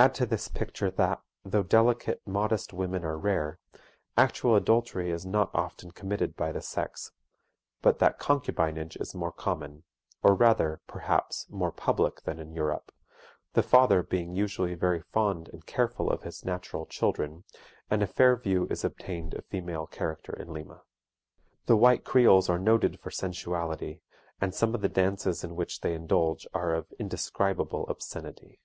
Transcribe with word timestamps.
Add 0.00 0.14
to 0.14 0.24
this 0.24 0.48
picture 0.48 0.90
that, 0.92 1.20
though 1.44 1.62
delicate, 1.62 2.26
modest 2.26 2.72
women 2.72 3.04
are 3.04 3.18
rare, 3.18 3.58
actual 4.16 4.56
adultery 4.56 5.10
is 5.10 5.26
not 5.26 5.50
often 5.54 5.90
committed 5.90 6.34
by 6.36 6.52
the 6.52 6.62
sex, 6.62 7.12
but 7.82 7.98
that 7.98 8.18
concubinage 8.18 8.96
is 8.98 9.14
more 9.14 9.30
common, 9.30 9.84
or 10.22 10.34
rather, 10.34 10.80
perhaps, 10.86 11.46
more 11.50 11.70
public 11.70 12.22
than 12.22 12.38
in 12.38 12.54
Europe, 12.54 12.92
the 13.52 13.62
father 13.62 14.02
being 14.02 14.32
usually 14.34 14.74
very 14.74 15.02
fond 15.02 15.50
and 15.50 15.66
careful 15.66 16.10
of 16.10 16.22
his 16.22 16.46
natural 16.46 16.86
children, 16.86 17.44
and 17.90 18.02
a 18.02 18.06
fair 18.06 18.36
view 18.36 18.66
is 18.70 18.84
obtained 18.84 19.34
of 19.34 19.44
female 19.44 19.86
character 19.86 20.32
in 20.32 20.50
Lima. 20.50 20.80
The 21.66 21.76
white 21.76 22.04
Creoles 22.04 22.48
are 22.48 22.58
noted 22.58 22.98
for 22.98 23.10
sensuality, 23.10 24.00
and 24.40 24.54
some 24.54 24.74
of 24.74 24.80
the 24.80 24.88
dances 24.88 25.44
in 25.44 25.56
which 25.56 25.82
they 25.82 25.92
indulge 25.92 26.46
are 26.54 26.72
of 26.74 26.90
indescribable 26.92 27.86
obscenity. 27.88 28.60